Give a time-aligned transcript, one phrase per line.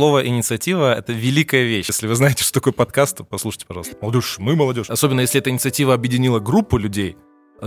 [0.00, 1.88] слово «инициатива»— это великая вещь.
[1.88, 3.96] Если вы знаете, что такое подкаст, то послушайте, пожалуйста.
[4.00, 4.88] Молодежь, мы молодежь.
[4.88, 7.18] Особенно, если эта инициатива объединила группу людей,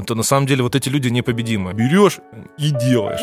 [0.07, 1.73] то на самом деле вот эти люди непобедимы.
[1.73, 2.17] Берешь
[2.57, 3.21] и делаешь.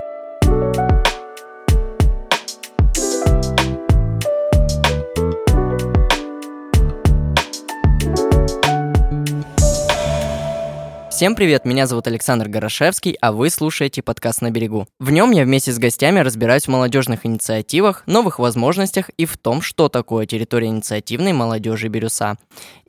[11.20, 14.88] Всем привет, меня зовут Александр Горошевский, а вы слушаете подкаст «На берегу».
[14.98, 19.60] В нем я вместе с гостями разбираюсь в молодежных инициативах, новых возможностях и в том,
[19.60, 22.38] что такое территория инициативной молодежи Бирюса.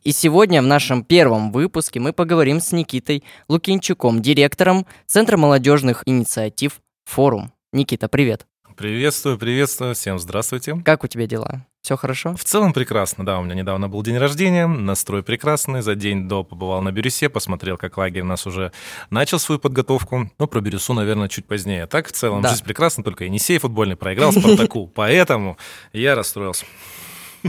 [0.04, 6.80] И сегодня в нашем первом выпуске мы поговорим с Никитой Лукинчуком, директором Центра молодежных инициатив
[7.04, 7.52] «Форум».
[7.74, 8.48] Никита, привет.
[8.78, 10.82] Приветствую, приветствую, всем здравствуйте.
[10.86, 11.66] Как у тебя дела?
[11.82, 12.36] Все хорошо?
[12.36, 13.40] В целом прекрасно, да.
[13.40, 15.82] У меня недавно был день рождения, настрой прекрасный.
[15.82, 18.72] За день до побывал на Бирюсе, посмотрел, как лагерь у нас уже
[19.10, 20.30] начал свою подготовку.
[20.38, 21.88] Ну, про Бирюсу, наверное, чуть позднее.
[21.88, 22.50] Так, в целом, да.
[22.50, 24.88] жизнь прекрасна, только Енисей футбольный проиграл Спартаку.
[24.96, 25.58] Поэтому
[25.92, 26.66] я расстроился.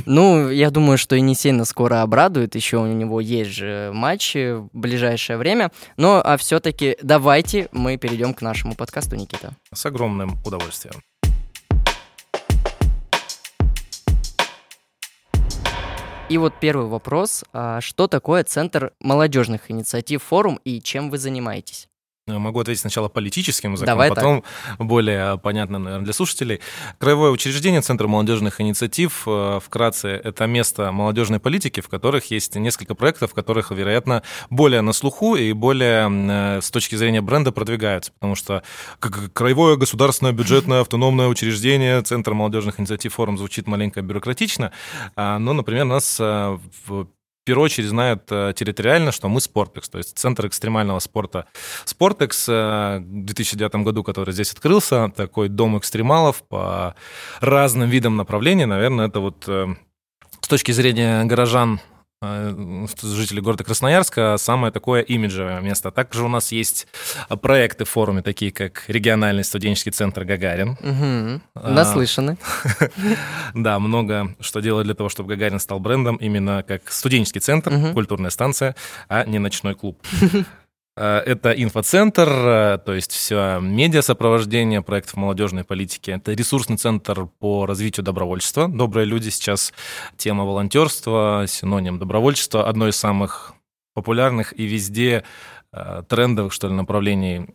[0.07, 2.55] Ну, я думаю, что Енисей нас скоро обрадует.
[2.55, 5.71] Еще у него есть же матчи в ближайшее время.
[5.99, 9.55] Но а все-таки давайте мы перейдем к нашему подкасту, Никита.
[9.75, 10.95] С огромным удовольствием.
[16.29, 17.45] И вот первый вопрос.
[17.53, 21.89] А что такое Центр молодежных инициатив форум и чем вы занимаетесь?
[22.29, 24.87] Э, могу ответить сначала политическим языком, Давай потом так.
[24.87, 26.61] более понятно, наверное, для слушателей.
[26.99, 32.95] Краевое учреждение Центра молодежных инициатив, э, вкратце, это место молодежной политики, в которых есть несколько
[32.95, 38.13] проектов, в которых, вероятно, более на слуху и более э, с точки зрения бренда продвигаются,
[38.13, 38.63] потому что
[39.01, 44.71] как краевое государственное бюджетное автономное учреждение Центра молодежных инициатив форум звучит маленько бюрократично,
[45.17, 46.21] а, но, например, нас
[47.43, 51.47] в первую очередь знают э, территориально, что мы Спортекс, то есть Центр экстремального спорта.
[51.85, 56.95] Спортекс э, в 2009 году, который здесь открылся, такой дом экстремалов по
[57.41, 59.75] разным видам направлений, наверное, это вот э,
[60.41, 61.81] с точки зрения горожан
[63.03, 65.91] жители города Красноярска, самое такое имиджевое место.
[65.91, 66.87] Также у нас есть
[67.41, 70.77] проекты в форуме, такие как региональный студенческий центр «Гагарин».
[70.81, 71.69] Угу.
[71.69, 72.37] Наслышаны.
[73.55, 78.31] Да, много что делать для того, чтобы «Гагарин» стал брендом именно как студенческий центр, культурная
[78.31, 78.75] станция,
[79.09, 79.99] а не ночной клуб.
[80.97, 86.11] Э, это инфоцентр, э, то есть все медиа-сопровождение проектов молодежной политики.
[86.11, 88.69] Это ресурсный центр по развитию добровольчества.
[88.69, 89.73] Добрые люди сейчас
[90.17, 93.55] тема волонтерства, синоним добровольчества, одно из самых
[93.95, 95.25] популярных и везде
[95.73, 97.47] э, трендовых, что ли, направлений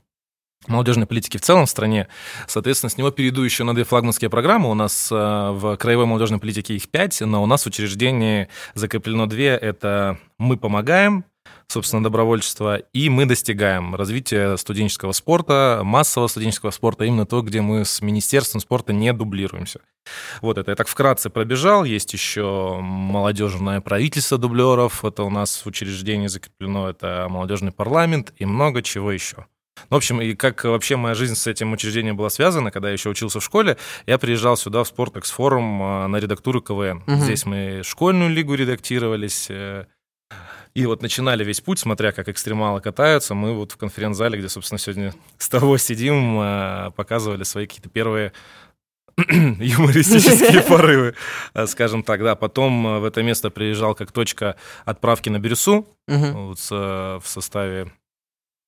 [0.65, 2.07] молодежной политики в целом в стране.
[2.47, 4.71] Соответственно, с него перейду еще на две флагманские программы.
[4.71, 9.49] У нас в краевой молодежной политике их пять, но у нас в учреждении закреплено две.
[9.49, 11.25] Это «Мы помогаем»,
[11.67, 17.85] собственно, добровольчества, и мы достигаем развития студенческого спорта, массового студенческого спорта, именно то, где мы
[17.85, 19.81] с Министерством спорта не дублируемся.
[20.41, 21.83] Вот это я так вкратце пробежал.
[21.83, 28.45] Есть еще молодежное правительство дублеров, это у нас в учреждении закреплено, это молодежный парламент и
[28.45, 29.45] много чего еще.
[29.89, 33.09] В общем, и как вообще моя жизнь с этим учреждением была связана, когда я еще
[33.09, 37.03] учился в школе, я приезжал сюда в Спортекс форум а, на редактуру КВН.
[37.05, 37.16] Угу.
[37.17, 39.85] Здесь мы школьную лигу редактировались, э,
[40.77, 44.77] и вот начинали весь путь, смотря как экстремалы катаются, мы вот в конференц-зале, где, собственно,
[44.77, 48.31] сегодня с того сидим, э, показывали свои какие-то первые
[49.17, 51.16] юмористические порывы,
[51.55, 52.35] э, скажем так, да.
[52.35, 54.55] Потом э, в это место приезжал как точка
[54.85, 57.91] отправки на Бирюсу вот, в составе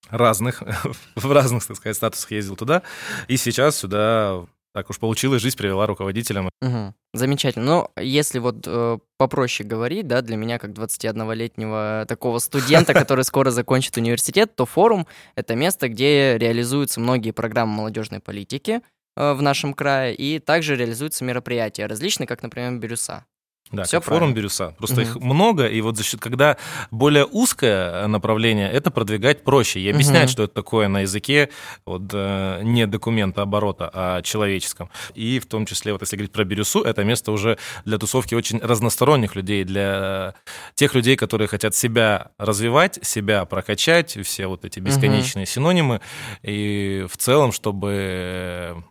[0.09, 0.63] разных,
[1.15, 2.81] в разных, так сказать, статусах ездил туда.
[3.27, 4.47] И сейчас сюда
[4.79, 6.49] так уж получилось, жизнь привела руководителям.
[6.61, 6.93] Угу.
[7.13, 7.65] Замечательно.
[7.65, 13.51] Но если вот э, попроще говорить, да, для меня как 21-летнего такого студента, который скоро
[13.51, 18.79] закончит университет, то форум— это место, где реализуются многие программы молодежной политики
[19.17, 23.25] э, в нашем крае, и также реализуются мероприятия различные, как, например, Бирюса.
[23.71, 24.73] Да, Все форум Бирюса.
[24.79, 25.09] Просто угу.
[25.09, 26.57] их много, и вот за счет, когда
[26.89, 30.31] более узкое направление, это продвигать проще и объяснять, угу.
[30.31, 31.49] что это такое на языке
[31.85, 34.89] вот, э, не документа оборота, а человеческом.
[35.13, 38.59] И в том числе, вот если говорить про Бирюсу, это место уже для тусовки очень
[38.59, 40.33] разносторонних людей, для
[40.73, 45.51] тех людей, которые хотят себя развивать, себя прокачать, все вот эти бесконечные угу.
[45.51, 46.01] синонимы,
[46.41, 48.83] и в целом, чтобы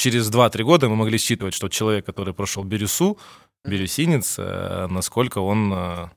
[0.00, 3.18] через 2-3 года мы могли считывать, что человек, который прошел Бирюсу,
[3.64, 6.08] бирюсинец, э, насколько он э,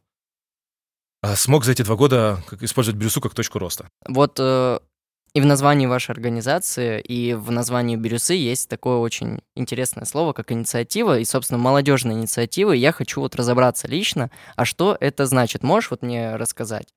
[1.22, 3.88] а, смог за эти два года использовать бирюсу как точку роста.
[4.07, 4.80] Вот э,
[5.34, 10.51] и в названии вашей организации, и в названии бирюсы есть такое очень интересное слово, как
[10.51, 12.74] инициатива, и, собственно, молодежная инициатива.
[12.74, 15.63] И я хочу вот разобраться лично, а что это значит?
[15.63, 16.94] Можешь вот мне рассказать?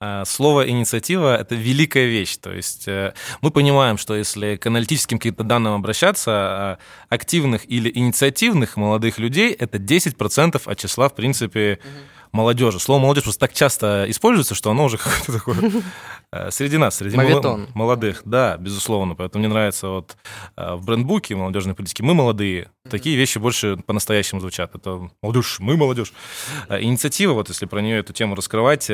[0.00, 2.36] А, слово инициатива это великая вещь.
[2.36, 6.78] То есть э, мы понимаем, что если к аналитическим каким-то данным обращаться, а,
[7.08, 11.78] активных или инициативных молодых людей это 10% от числа, в принципе,
[12.36, 12.78] молодежи.
[12.78, 15.82] Слово молодежь просто так часто используется, что оно уже какое-то такое
[16.30, 17.68] э, среди нас, среди Моветон.
[17.74, 18.22] молодых.
[18.24, 19.14] Да, безусловно.
[19.14, 20.16] Поэтому мне нравится вот
[20.56, 22.70] э, в брендбуке молодежной политики мы молодые.
[22.88, 24.74] Такие вещи больше по-настоящему звучат.
[24.74, 26.12] Это молодежь, мы молодежь.
[26.68, 28.88] Э, инициатива, вот если про нее эту тему раскрывать,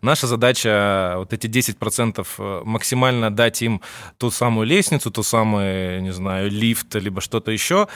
[0.00, 3.82] наша задача вот эти 10% максимально дать им
[4.16, 7.88] ту самую лестницу, ту самую, не знаю, лифт, либо что-то еще,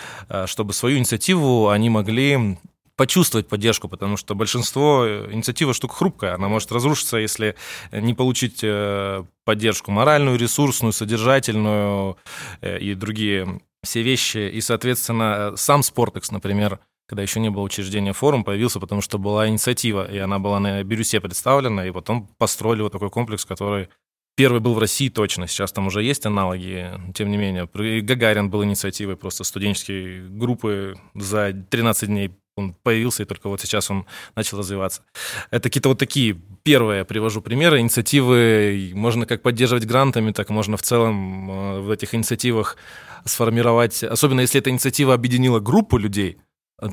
[0.46, 2.58] чтобы свою инициативу они могли
[3.00, 7.56] почувствовать поддержку, потому что большинство э, инициатива штука хрупкая, она может разрушиться, если
[7.92, 12.18] не получить э, поддержку моральную, ресурсную, содержательную
[12.60, 14.50] э, и другие все вещи.
[14.50, 19.48] И, соответственно, сам Спортекс, например, когда еще не было учреждения форум, появился, потому что была
[19.48, 23.88] инициатива, и она была на Бирюсе представлена, и потом построили вот такой комплекс, который
[24.36, 27.68] Первый был в России точно, сейчас там уже есть аналоги, тем не менее.
[28.02, 33.90] Гагарин был инициативой просто студенческой группы за 13 дней он появился, и только вот сейчас
[33.90, 35.02] он начал развиваться.
[35.50, 40.82] Это какие-то вот такие первые, привожу примеры, инициативы, можно как поддерживать грантами, так можно в
[40.82, 42.76] целом э, в этих инициативах
[43.24, 46.38] сформировать, особенно если эта инициатива объединила группу людей,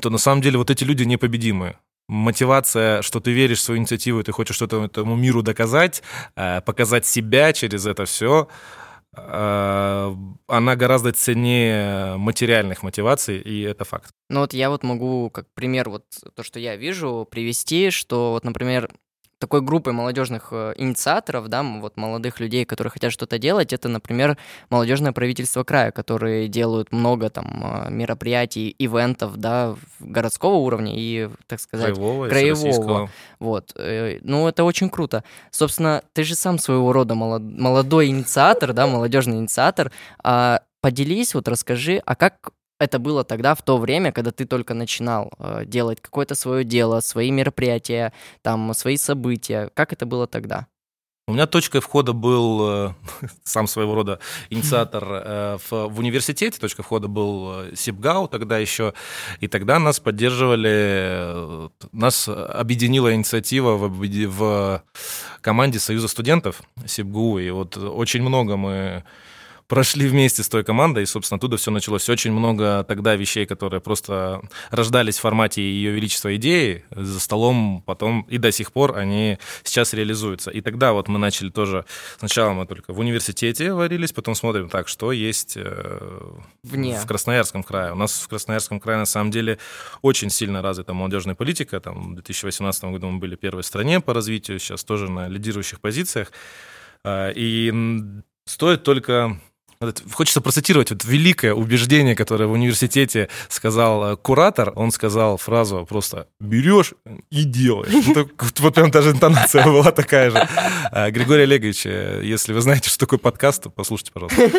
[0.02, 1.78] то на самом деле вот эти люди непобедимые
[2.08, 6.02] мотивация, что ты веришь в свою инициативу, ты хочешь что-то этому миру доказать,
[6.36, 8.48] э, показать себя через это все,
[9.14, 14.12] она гораздо ценнее материальных мотиваций, и это факт.
[14.28, 18.44] Ну вот я вот могу, как пример, вот то, что я вижу, привести, что вот,
[18.44, 18.90] например,
[19.38, 24.36] такой группой молодежных э, инициаторов, да, вот молодых людей, которые хотят что-то делать, это, например,
[24.68, 31.60] молодежное правительство края, которые делают много там э, мероприятий, ивентов, да, городского уровня и, так
[31.60, 32.28] сказать, краевого.
[32.28, 33.10] краевого.
[33.38, 33.72] Вот.
[33.76, 35.22] Э, ну, это очень круто.
[35.50, 39.92] Собственно, ты же сам своего рода молодой инициатор, да, молодежный инициатор.
[40.22, 44.74] А поделись, вот расскажи, а как это было тогда, в то время, когда ты только
[44.74, 49.70] начинал э, делать какое-то свое дело, свои мероприятия, там, свои события.
[49.74, 50.66] Как это было тогда?
[51.28, 52.94] У меня точкой входа был э,
[53.44, 56.58] сам своего рода инициатор э, в, в университете.
[56.58, 58.94] Точка входа был э, СИПГАУ тогда еще.
[59.40, 64.82] И тогда нас поддерживали, э, нас объединила инициатива в, в
[65.42, 67.40] команде Союза студентов СИПГУ.
[67.40, 69.04] И вот очень много мы
[69.68, 72.08] прошли вместе с той командой, и, собственно, оттуда все началось.
[72.08, 78.22] Очень много тогда вещей, которые просто рождались в формате Ее Величества идеи, за столом потом
[78.22, 80.50] и до сих пор они сейчас реализуются.
[80.50, 81.84] И тогда вот мы начали тоже,
[82.18, 86.32] сначала мы только в университете варились, потом смотрим, так, что есть э,
[86.62, 86.98] Вне.
[86.98, 87.92] в Красноярском крае.
[87.92, 89.58] У нас в Красноярском крае, на самом деле,
[90.00, 91.78] очень сильно развита молодежная политика.
[91.78, 95.80] Там в 2018 году мы были первой в стране по развитию, сейчас тоже на лидирующих
[95.80, 96.32] позициях.
[97.04, 97.70] Э, и
[98.46, 99.38] стоит только
[100.12, 104.72] Хочется процитировать вот великое убеждение, которое в университете сказал э, куратор.
[104.74, 106.94] Он сказал фразу просто «берешь
[107.30, 107.92] и делаешь».
[108.58, 110.48] Вот прям даже интонация была такая же.
[110.90, 114.50] А, Григорий Олегович, э, если вы знаете, что такое подкаст, то послушайте, пожалуйста.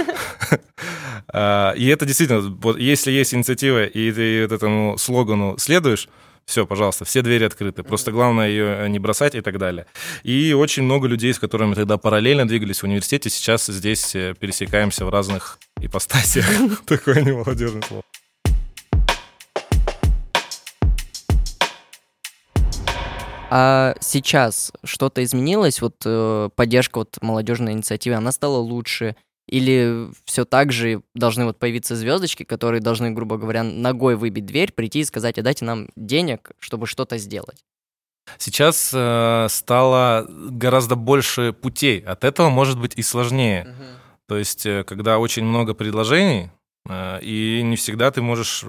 [1.31, 6.07] И это действительно, если есть инициатива, и ты этому слогану следуешь,
[6.50, 7.84] все, пожалуйста, все двери открыты.
[7.84, 9.86] Просто главное ее не бросать и так далее.
[10.24, 15.06] И очень много людей, с которыми тогда параллельно двигались в университете, сейчас здесь э, пересекаемся
[15.06, 16.48] в разных ипостасиях.
[16.88, 18.04] Такое не молодежное слово.
[23.52, 25.81] А сейчас что-то изменилось?
[25.81, 29.16] Вот э, поддержка вот молодежной инициативы, она стала лучше?
[29.49, 34.71] Или все так же должны вот появиться звездочки, которые должны, грубо говоря, ногой выбить дверь,
[34.71, 37.63] прийти и сказать, а дайте нам денег, чтобы что-то сделать?
[38.37, 41.99] Сейчас э, стало гораздо больше путей.
[42.01, 43.63] От этого может быть и сложнее.
[43.63, 43.83] Угу.
[44.27, 46.51] То есть, э, когда очень много предложений,
[46.87, 48.63] э, и не всегда ты можешь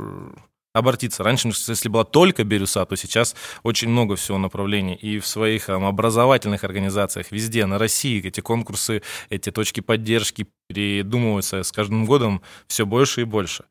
[0.72, 1.22] обратиться.
[1.22, 4.94] Раньше, если была только Бирюса, то сейчас очень много всего направлений.
[4.94, 11.62] И в своих там, образовательных организациях, везде, на России, эти конкурсы, эти точки поддержки передумываются
[11.62, 13.64] с каждым годом все больше и больше.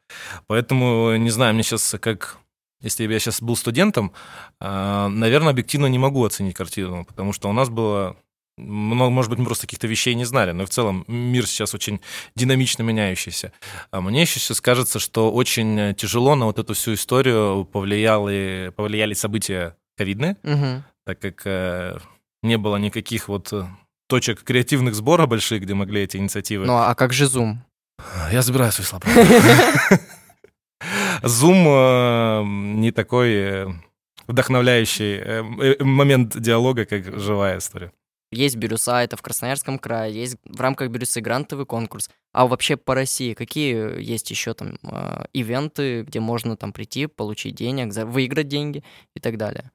[0.48, 2.38] Поэтому, не знаю, мне сейчас как
[2.82, 4.14] если бы я сейчас был студентом,
[4.62, 8.16] а, наверное, объективно не могу оценить картину, потому что у нас было
[8.60, 12.02] много, может быть, мы просто каких-то вещей не знали, но в целом мир сейчас очень
[12.36, 13.52] динамично меняющийся.
[13.92, 19.14] А мне еще сейчас кажется, что очень тяжело на вот эту всю историю повлияли, повлияли
[19.14, 20.84] события ковидные, угу.
[21.06, 21.98] так как э,
[22.42, 23.66] не было никаких вот э,
[24.08, 26.66] точек креативных сбора больших, где могли эти инициативы.
[26.66, 27.58] Ну а как же Zoom?
[28.32, 29.04] Я забираю свои слова.
[31.22, 32.44] Zoom э,
[32.80, 33.76] не такой
[34.28, 35.42] вдохновляющий
[35.84, 37.92] момент диалога, как живая история.
[38.32, 42.10] Есть Бирюса, это в Красноярском крае, есть в рамках Бирюсы грантовый конкурс.
[42.32, 47.56] А вообще по России какие есть еще там э, ивенты, где можно там прийти, получить
[47.56, 48.84] денег, выиграть деньги
[49.16, 49.72] и так далее?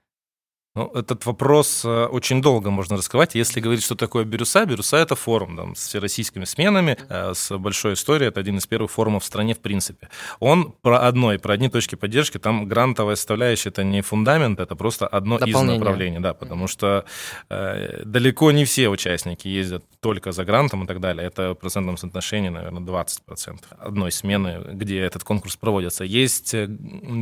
[0.76, 3.36] Ну, этот вопрос э, очень долго можно раскрывать.
[3.36, 7.92] Если говорить, что такое Бирюса, Бирюса— это форум там, с всероссийскими сменами, э, с большой
[7.92, 8.30] историей.
[8.30, 10.08] Это один из первых форумов в стране в принципе.
[10.40, 12.38] Он про одно и про одни точки поддержки.
[12.38, 16.18] Там грантовая составляющая— это не фундамент, это просто одно из направлений.
[16.18, 17.04] Да, потому что
[17.50, 21.24] э, далеко не все участники ездят только за грантом и так далее.
[21.24, 26.02] Это в процентном соотношении, наверное, 20% одной смены, где этот конкурс проводится.
[26.02, 26.68] Есть, э,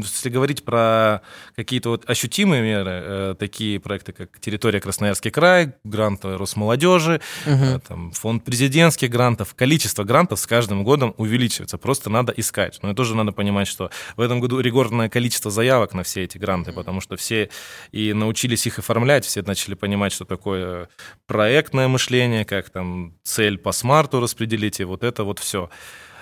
[0.02, 1.20] если говорить про
[1.54, 7.80] какие-то вот ощутимые меры, такие проекты, как «Территория Красноярский край», гранты Росмолодежи, угу.
[7.88, 9.56] там, фонд президентских грантов.
[9.56, 12.78] Количество грантов с каждым годом увеличивается, просто надо искать.
[12.82, 16.38] Но и тоже надо понимать, что в этом году рекордное количество заявок на все эти
[16.38, 17.50] гранты, потому что все
[17.90, 20.88] и научились их оформлять, все начали понимать, что такое
[21.26, 25.68] проектное мышление, как там цель по смарту распределить, и вот это вот все.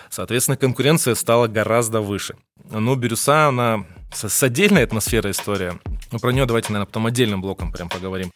[0.09, 2.37] Соответственно, конкуренция стала гораздо выше.
[2.71, 5.79] Но Бирюса, она с, с отдельной атмосферой история.
[6.12, 8.33] Но про нее давайте, наверное, потом отдельным блоком прям поговорим.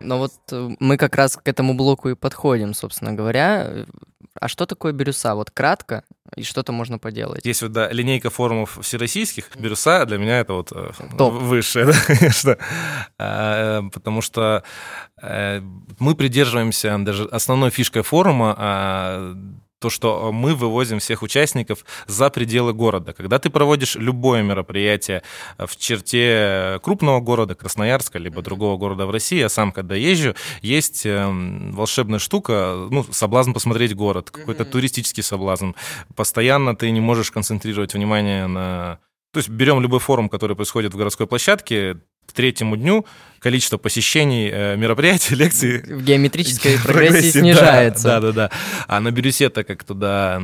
[0.00, 3.84] Но вот э, мы как раз к этому блоку и подходим, собственно говоря.
[4.40, 5.34] А что такое бирюса?
[5.34, 6.04] Вот кратко,
[6.36, 7.44] и что-то можно поделать.
[7.44, 9.50] Есть вот, да, линейка форумов всероссийских.
[9.56, 11.34] Бирюса для меня это вот э, Топ.
[11.34, 12.56] высшее, да, конечно.
[13.18, 14.62] А, э, потому что
[15.20, 19.34] мы придерживаемся даже основной фишкой форума а,
[19.78, 23.12] то, что мы вывозим всех участников за пределы города.
[23.12, 25.22] Когда ты проводишь любое мероприятие
[25.58, 31.06] в черте крупного города, Красноярска, либо другого города в России, я сам когда езжу, есть
[31.06, 35.70] эм, волшебная штука, ну, соблазн посмотреть город, какой-то туристический соблазн.
[36.16, 38.98] Постоянно ты не можешь концентрировать внимание на
[39.32, 43.06] то есть берем любой форум, который происходит в городской площадке, к третьему дню
[43.40, 45.82] количество посещений э, мероприятий, лекций...
[45.82, 48.04] В геометрической прогрессии снижается.
[48.04, 48.50] Да, да, да.
[48.86, 50.40] А на Бирюсе, так как туда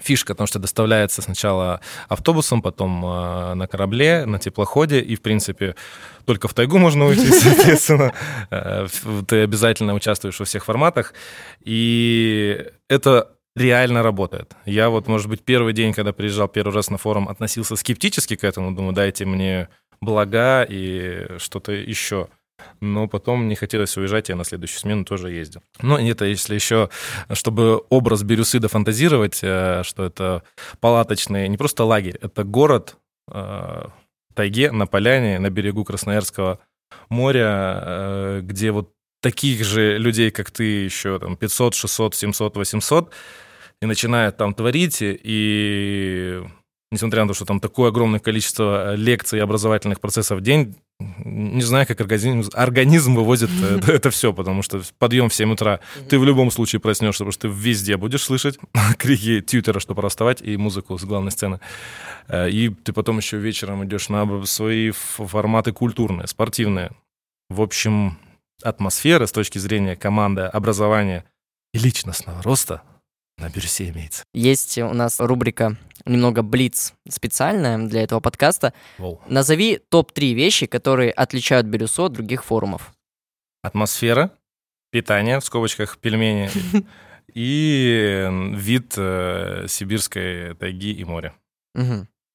[0.00, 5.76] фишка, потому что доставляется сначала автобусом, потом э, на корабле, на теплоходе, и, в принципе,
[6.24, 8.12] только в тайгу можно уйти, соответственно.
[8.50, 8.86] Э,
[9.26, 11.14] ты обязательно участвуешь во всех форматах.
[11.62, 14.52] И это реально работает.
[14.66, 18.44] Я вот, может быть, первый день, когда приезжал первый раз на форум, относился скептически к
[18.44, 19.68] этому, думаю, дайте мне
[20.04, 22.28] блага и что-то еще.
[22.80, 25.62] Но потом не хотелось уезжать, я на следующую смену тоже ездил.
[25.82, 26.88] Ну, это если еще,
[27.32, 30.42] чтобы образ Бирюсы фантазировать, э, что это
[30.80, 32.96] палаточный, не просто лагерь, это город
[33.30, 33.86] э,
[34.34, 36.60] тайге, на поляне, на берегу Красноярского
[37.08, 43.12] моря, э, где вот таких же людей, как ты, еще там 500, 600, 700, 800,
[43.80, 46.42] и начинают там творить, и
[46.90, 50.76] несмотря на то, что там такое огромное количество э, лекций и образовательных процессов в день,
[51.24, 55.80] не знаю, как организм, организм выводит это, это все, потому что подъем в 7 утра,
[56.08, 58.58] ты в любом случае проснешься, потому что ты везде будешь слышать
[58.98, 61.60] крики тьютера, что пора вставать, и музыку с главной сцены.
[62.28, 66.92] Э, и ты потом еще вечером идешь на свои форматы культурные, спортивные.
[67.50, 68.18] В общем,
[68.62, 71.24] атмосфера с точки зрения команды, образования
[71.72, 72.82] и личностного роста
[73.38, 74.24] на бирюсе имеется.
[74.32, 75.76] Есть у нас рубрика
[76.06, 78.72] немного блиц специальная для этого подкаста.
[78.98, 79.20] Воу.
[79.28, 82.92] Назови топ-3 вещи, которые отличают бирюсо от других форумов.
[83.62, 84.30] Атмосфера,
[84.90, 86.50] питание, в скобочках пельмени,
[87.34, 91.34] и вид э, сибирской тайги и моря.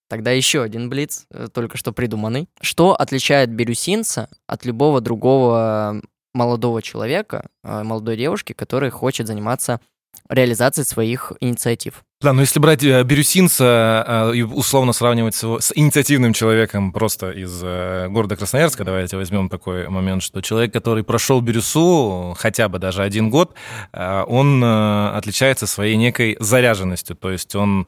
[0.09, 2.49] Тогда еще один блиц, э, только что придуманный.
[2.61, 6.01] Что отличает бирюсинца от любого другого
[6.33, 9.79] молодого человека, э, молодой девушки, который хочет заниматься
[10.27, 12.03] реализации своих инициатив.
[12.21, 17.31] Да, но если брать э, бирюсинца э, и условно сравнивать его с инициативным человеком просто
[17.31, 22.77] из э, города Красноярска, давайте возьмем такой момент, что человек, который прошел бирюсу хотя бы
[22.77, 23.53] даже один год,
[23.93, 27.87] он отличается своей некой заряженностью, то есть он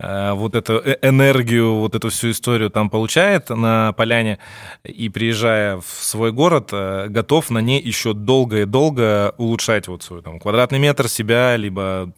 [0.00, 4.38] вот эту энергию, вот эту всю историю там получает на поляне
[4.84, 10.22] и, приезжая в свой город, готов на ней еще долго и долго улучшать вот свой
[10.22, 12.12] там, квадратный метр себя, либо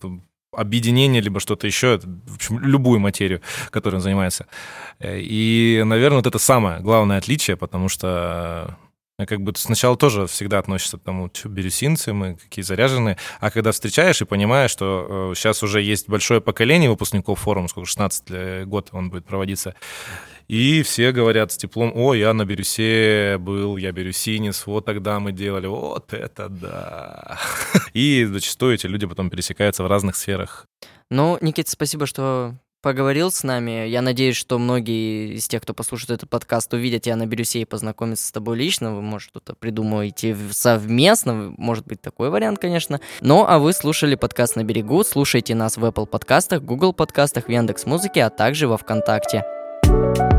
[0.53, 3.41] объединение, либо что-то еще, в общем, любую материю,
[3.71, 4.47] которой он занимается.
[5.03, 8.77] И, наверное, вот это самое главное отличие, потому что
[9.27, 13.73] как бы сначала тоже всегда относишься к тому, что бирюсинцы мы, какие заряженные, а когда
[13.73, 18.89] встречаешь и понимаешь, что э, сейчас уже есть большое поколение выпускников форума, сколько, 16 год
[18.93, 19.75] он будет проводиться,
[20.51, 25.31] И все говорят с теплом, о, я на Бирюсе был, я бирюсинец, вот тогда мы
[25.31, 27.39] делали, вот это да.
[27.95, 30.67] И зачастую эти люди потом пересекаются в разных сферах.
[31.09, 33.87] Ну, Никит, спасибо, что поговорил с нами.
[33.87, 37.65] Я надеюсь, что многие из тех, кто послушает этот подкаст, увидят тебя на Бирюсе и
[37.65, 38.93] познакомятся с тобой лично.
[38.93, 41.55] Вы, может, что-то придумаете совместно.
[41.59, 43.01] Может быть, такой вариант, конечно.
[43.21, 45.05] Ну, а вы слушали подкаст «На берегу».
[45.05, 49.45] Слушайте нас в Apple подкастах, Google подкастах, в Яндекс.Музыке, а также во Вконтакте.
[49.91, 50.30] thank you